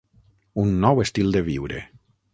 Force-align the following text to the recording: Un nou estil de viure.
Un 0.63 0.73
nou 0.85 1.03
estil 1.05 1.37
de 1.37 1.47
viure. 1.53 1.87